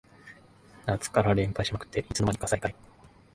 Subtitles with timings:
[0.87, 2.75] 夏から連敗しまくっていつの間にか最下位